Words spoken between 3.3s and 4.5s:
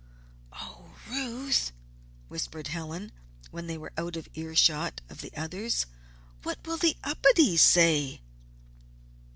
when they were out of